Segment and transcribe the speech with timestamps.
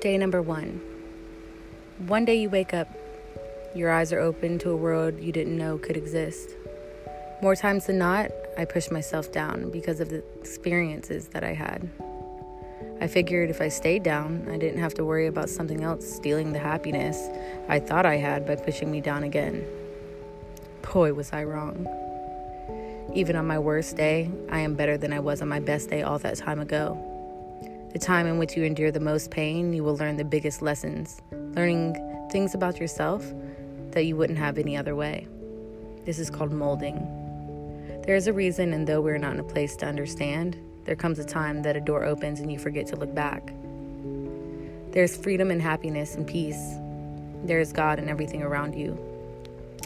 [0.00, 0.80] Day number one.
[2.06, 2.88] One day you wake up,
[3.74, 6.54] your eyes are open to a world you didn't know could exist.
[7.42, 11.90] More times than not, I pushed myself down because of the experiences that I had.
[13.02, 16.54] I figured if I stayed down, I didn't have to worry about something else stealing
[16.54, 17.28] the happiness
[17.68, 19.66] I thought I had by pushing me down again.
[20.94, 21.86] Boy, was I wrong.
[23.14, 26.00] Even on my worst day, I am better than I was on my best day
[26.00, 27.09] all that time ago.
[27.92, 31.20] The time in which you endure the most pain, you will learn the biggest lessons,
[31.32, 31.96] learning
[32.30, 33.24] things about yourself
[33.90, 35.26] that you wouldn't have any other way.
[36.04, 36.96] This is called molding.
[38.06, 41.18] There is a reason, and though we're not in a place to understand, there comes
[41.18, 43.52] a time that a door opens and you forget to look back.
[44.92, 46.74] There's freedom and happiness and peace.
[47.42, 48.98] There is God and everything around you.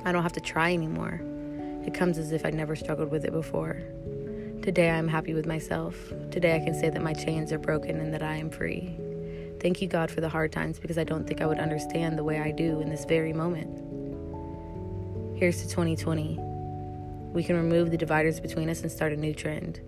[0.05, 1.23] I don't have to try anymore.
[1.87, 3.83] It comes as if I never struggled with it before.
[4.65, 5.95] Today I am happy with myself.
[6.31, 8.99] Today I can say that my chains are broken and that I am free.
[9.61, 12.25] Thank you, God, for the hard times because I don't think I would understand the
[12.25, 13.79] way I do in this very moment.
[15.39, 16.39] Here's to 2020.
[17.35, 19.83] We can remove the dividers between us and start a new trend.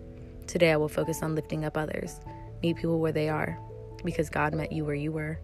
[0.46, 2.20] Today I will focus on lifting up others,
[2.62, 3.58] meet people where they are,
[4.04, 5.38] because God met you where you were.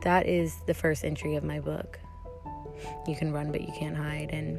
[0.00, 2.00] That is the first entry of my book.
[3.06, 4.30] You can run, but you can't hide.
[4.32, 4.58] And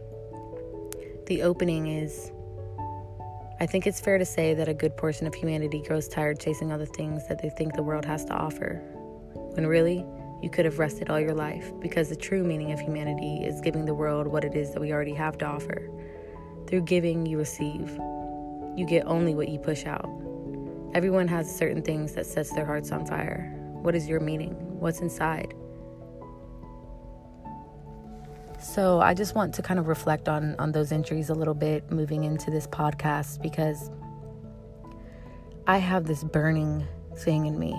[1.26, 2.32] the opening is
[3.60, 6.72] I think it's fair to say that a good portion of humanity grows tired chasing
[6.72, 8.82] all the things that they think the world has to offer.
[9.54, 10.06] When really,
[10.42, 13.86] you could have rested all your life because the true meaning of humanity is giving
[13.86, 15.90] the world what it is that we already have to offer.
[16.68, 17.98] Through giving, you receive.
[18.76, 20.10] You get only what you push out.
[20.94, 23.54] Everyone has certain things that sets their hearts on fire.
[23.82, 24.56] What is your meaning?
[24.80, 25.54] What's inside?
[28.64, 31.92] So I just want to kind of reflect on on those entries a little bit
[31.92, 33.92] moving into this podcast because
[35.68, 37.74] I have this burning thing in me.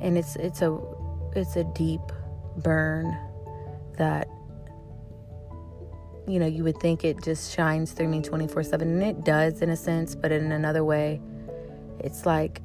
[0.00, 0.78] And it's it's a
[1.36, 2.00] it's a deep
[2.56, 3.14] burn
[3.98, 4.28] that
[6.26, 9.68] you know, you would think it just shines through me 24/7 and it does in
[9.68, 11.20] a sense, but in another way
[12.00, 12.62] it's like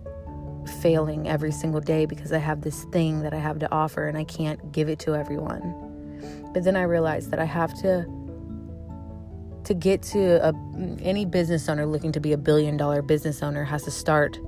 [0.82, 4.18] failing every single day because I have this thing that I have to offer and
[4.18, 5.89] I can't give it to everyone
[6.54, 8.06] but then I realized that I have to
[9.66, 10.54] to get to a,
[11.02, 14.40] any business owner looking to be a billion dollar business owner has to start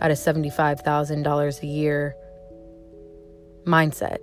[0.00, 2.14] at a $75,000 a year
[3.64, 4.18] mindset.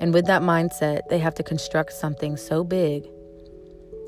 [0.00, 3.06] And with that mindset, they have to construct something so big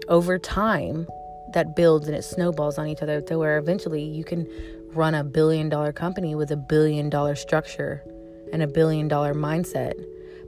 [0.08, 1.06] over time
[1.52, 4.48] that builds and it snowballs on each other to where eventually you can
[4.92, 8.02] run a billion dollar company with a billion dollar structure
[8.52, 9.94] and a billion dollar mindset.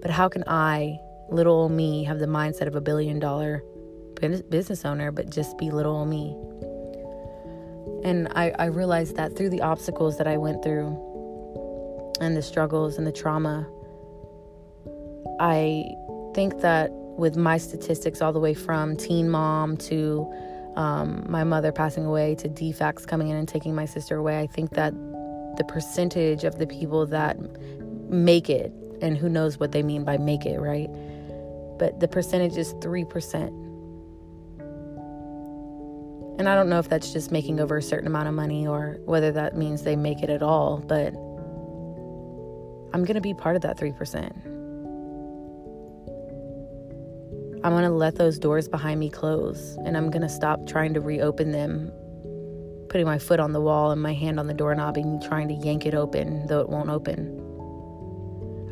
[0.02, 0.98] But how can I
[1.30, 3.62] little old me have the mindset of a billion dollar
[4.48, 6.34] business owner, but just be little old me.
[8.04, 12.98] And I, I realized that through the obstacles that I went through and the struggles
[12.98, 13.68] and the trauma,
[15.40, 15.84] I
[16.34, 20.32] think that with my statistics, all the way from teen mom to
[20.76, 24.46] um, my mother passing away to DCFS coming in and taking my sister away, I
[24.46, 24.92] think that
[25.56, 27.36] the percentage of the people that
[28.10, 30.90] make it, and who knows what they mean by make it, right?
[31.78, 33.66] But the percentage is 3%.
[36.38, 38.98] And I don't know if that's just making over a certain amount of money or
[39.06, 41.14] whether that means they make it at all, but
[42.94, 44.30] I'm going to be part of that 3%.
[47.64, 50.92] I'm going to let those doors behind me close and I'm going to stop trying
[50.94, 51.90] to reopen them,
[52.90, 55.54] putting my foot on the wall and my hand on the doorknob and trying to
[55.54, 57.42] yank it open, though it won't open.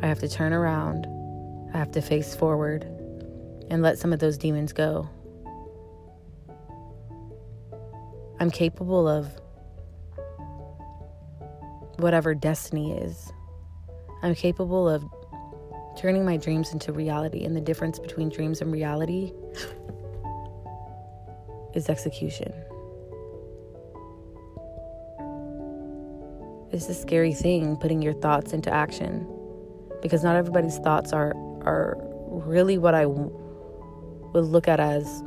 [0.03, 1.07] I have to turn around.
[1.73, 2.94] I have to face forward
[3.69, 5.09] and let some of those demons go.
[8.39, 9.29] I'm capable of
[11.97, 13.31] whatever destiny is.
[14.21, 15.03] I'm capable of
[15.97, 19.31] turning my dreams into reality, and the difference between dreams and reality
[21.73, 22.53] is execution.
[26.71, 29.25] It's a scary thing putting your thoughts into action
[30.01, 31.33] because not everybody's thoughts are
[31.63, 31.95] are
[32.27, 33.05] really what I
[34.35, 35.23] would look at as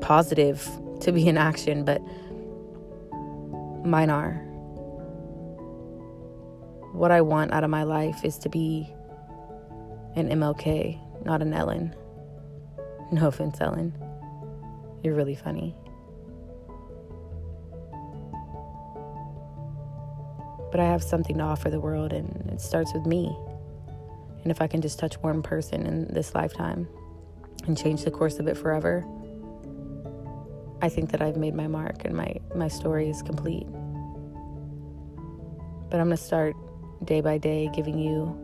[0.00, 0.66] positive
[1.00, 2.00] to be in action, but
[3.84, 4.34] mine are.
[6.92, 8.88] What I want out of my life is to be
[10.14, 11.94] an MLK, not an Ellen.
[13.12, 13.92] No offense, Ellen.
[15.02, 15.74] You're really funny.
[20.70, 23.36] But I have something to offer the world, and it starts with me.
[24.44, 26.86] And if I can just touch one person in this lifetime,
[27.66, 29.04] and change the course of it forever,
[30.82, 33.66] I think that I've made my mark and my, my story is complete.
[35.90, 36.54] But I'm going to start
[37.04, 38.36] day by day giving you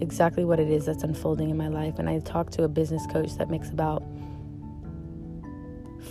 [0.00, 1.98] exactly what it is that's unfolding in my life.
[1.98, 4.02] And I talked to a business coach that makes about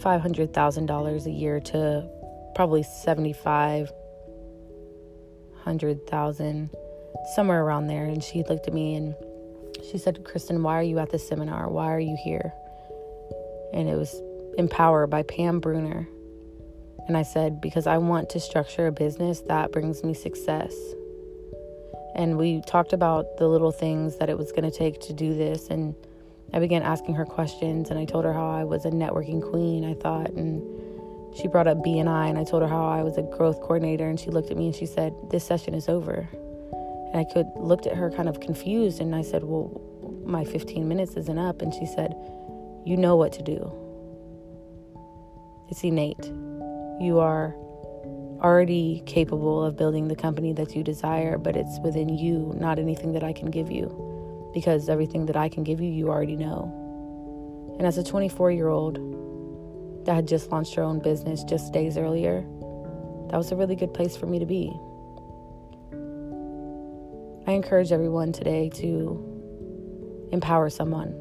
[0.02, 2.08] $500,000 a year to
[2.56, 3.92] probably 75
[5.54, 6.70] 100,000
[7.36, 9.14] somewhere around there and she looked at me and
[9.84, 11.70] she said, "Kristen, why are you at this seminar?
[11.70, 12.54] Why are you here?"
[13.74, 14.22] And it was
[14.58, 16.08] Empower by Pam Bruner.
[17.08, 20.74] And I said, "Because I want to structure a business that brings me success."
[22.16, 25.34] And we talked about the little things that it was going to take to do
[25.34, 25.96] this and
[26.52, 29.86] I began asking her questions and I told her how I was a networking queen,
[29.86, 30.64] I thought, and
[31.36, 34.20] she brought up BNI and I told her how I was a growth coordinator and
[34.20, 36.28] she looked at me and she said, "This session is over."
[37.12, 39.82] And I could looked at her kind of confused and I said, "Well,
[40.26, 42.16] my 15 minutes isn't up." And she said,
[42.86, 43.72] "You know what to do.
[45.70, 46.26] It's innate.
[47.00, 47.56] You are
[48.42, 53.14] already capable of building the company that you desire, but it's within you, not anything
[53.14, 54.10] that I can give you."
[54.54, 56.76] because everything that I can give you, you already know.
[57.78, 61.98] And as a 24 year old that had just launched her own business just days
[61.98, 62.42] earlier,
[63.30, 64.74] that was a really good place for me to be.
[67.50, 71.16] I encourage everyone today to empower someone.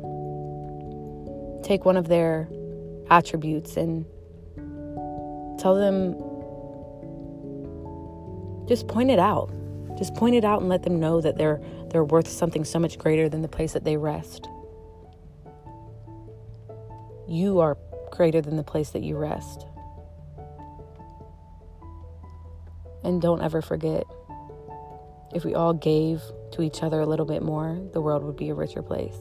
[1.63, 2.51] Take one of their
[3.09, 4.05] attributes and
[5.59, 6.13] tell them,
[8.69, 9.51] just point it out.
[9.97, 12.99] Just point it out and let them know that they're they're worth something so much
[12.99, 14.47] greater than the place that they rest.
[17.27, 17.79] You are
[18.11, 19.65] greater than the place that you rest.
[23.03, 24.05] And don't ever forget
[25.35, 26.23] if we all gave
[26.53, 29.17] to each other a little bit more, the world would be a richer place.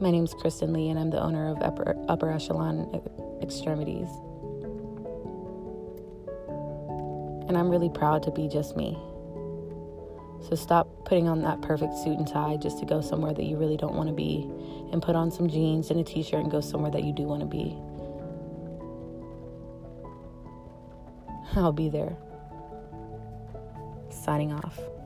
[0.00, 3.00] My name is Kristen Lee, and I'm the owner of Upper, Upper Echelon
[3.42, 4.08] Extremities.
[7.48, 8.98] And I'm really proud to be just me.
[10.48, 13.56] So stop putting on that perfect suit and tie just to go somewhere that you
[13.56, 14.48] really don't want to be
[14.92, 17.24] and put on some jeans and a t shirt and go somewhere that you do
[17.24, 17.76] want to be.
[21.56, 22.16] I'll be there.
[24.28, 24.97] Signing off.